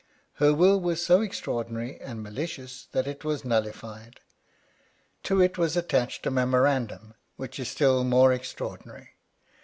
Her 0.41 0.51
will 0.51 0.81
was 0.81 1.05
so 1.05 1.21
extraordinary 1.21 1.99
and 2.01 2.23
malicious 2.23 2.87
that 2.91 3.05
it 3.05 3.23
was 3.23 3.45
nullified. 3.45 4.19
To 5.25 5.39
it 5.39 5.59
was 5.59 5.77
attached 5.77 6.25
a 6.25 6.31
memorandum, 6.31 7.13
which 7.35 7.59
is 7.59 7.67
still 7.67 8.03
more 8.03 8.33
extraordinary. 8.33 9.11